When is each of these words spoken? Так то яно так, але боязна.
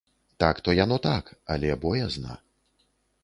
Так 0.43 0.61
то 0.65 0.73
яно 0.77 0.97
так, 1.07 1.29
але 1.55 1.69
боязна. 1.83 2.39